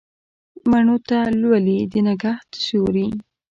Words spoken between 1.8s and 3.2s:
د نګهت سیوري